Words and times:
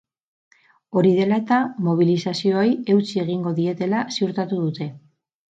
Hori 1.01 1.11
dela 1.17 1.37
eta, 1.41 1.59
mobilizazioei 1.89 2.73
eutsi 2.95 3.23
egingo 3.27 3.55
dietela 3.61 4.03
ziurtatu 4.19 4.61
dute. 4.65 4.91